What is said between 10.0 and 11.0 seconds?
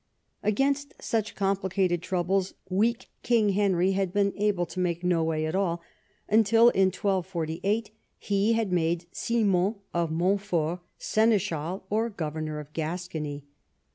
Montfort